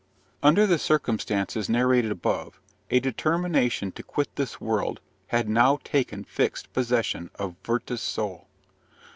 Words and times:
Under 0.41 0.65
the 0.65 0.79
circumstances 0.79 1.69
narrated 1.69 2.09
above, 2.11 2.59
a 2.89 2.99
determination 2.99 3.91
to 3.91 4.01
quit 4.01 4.35
this 4.35 4.59
world 4.59 4.99
had 5.27 5.47
now 5.47 5.77
taken 5.83 6.23
fixed 6.23 6.73
possession 6.73 7.29
of 7.35 7.55
Werther's 7.67 8.01
soul. 8.01 8.47